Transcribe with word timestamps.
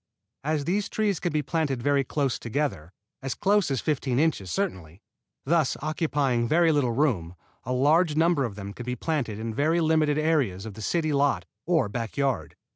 As 0.43 0.65
these 0.65 0.89
trees 0.89 1.19
can 1.19 1.31
be 1.31 1.43
planted 1.43 1.83
very 1.83 2.03
close 2.03 2.39
together 2.39 2.91
as 3.21 3.35
close 3.35 3.69
as 3.69 3.81
fifteen 3.81 4.17
inches 4.17 4.49
certainly 4.49 5.03
thus 5.45 5.77
occupying 5.79 6.47
very 6.47 6.71
little 6.71 6.91
room, 6.93 7.35
a 7.65 7.71
large 7.71 8.15
number 8.15 8.43
of 8.43 8.55
them 8.55 8.73
can 8.73 8.87
be 8.87 8.95
planted 8.95 9.37
in 9.37 9.53
very 9.53 9.79
limited 9.79 10.17
areas 10.17 10.65
of 10.65 10.73
the 10.73 10.81
city 10.81 11.13
lot 11.13 11.45
or 11.67 11.87
backyard. 11.87 12.55